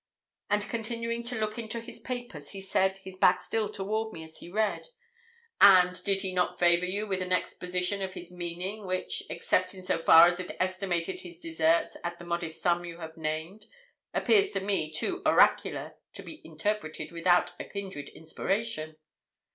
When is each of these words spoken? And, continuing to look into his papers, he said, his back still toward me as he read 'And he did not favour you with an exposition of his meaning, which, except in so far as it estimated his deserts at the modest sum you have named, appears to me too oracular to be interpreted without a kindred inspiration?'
And, 0.49 0.63
continuing 0.67 1.21
to 1.25 1.39
look 1.39 1.59
into 1.59 1.79
his 1.79 1.99
papers, 1.99 2.53
he 2.53 2.59
said, 2.59 2.97
his 2.97 3.15
back 3.17 3.39
still 3.39 3.69
toward 3.69 4.11
me 4.13 4.23
as 4.23 4.37
he 4.37 4.49
read 4.49 4.87
'And 5.59 5.95
he 5.95 6.15
did 6.17 6.33
not 6.33 6.57
favour 6.57 6.87
you 6.87 7.05
with 7.05 7.21
an 7.21 7.31
exposition 7.31 8.01
of 8.01 8.15
his 8.15 8.31
meaning, 8.31 8.87
which, 8.87 9.21
except 9.29 9.75
in 9.75 9.83
so 9.83 9.99
far 9.99 10.25
as 10.25 10.39
it 10.39 10.57
estimated 10.59 11.21
his 11.21 11.39
deserts 11.39 11.97
at 12.03 12.17
the 12.17 12.25
modest 12.25 12.63
sum 12.63 12.83
you 12.83 12.97
have 12.97 13.15
named, 13.15 13.67
appears 14.11 14.49
to 14.53 14.59
me 14.59 14.91
too 14.91 15.21
oracular 15.23 15.93
to 16.13 16.23
be 16.23 16.41
interpreted 16.43 17.11
without 17.11 17.51
a 17.59 17.63
kindred 17.63 18.09
inspiration?' 18.09 18.95